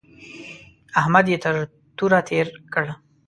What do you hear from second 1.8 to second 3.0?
توره تېر کړ.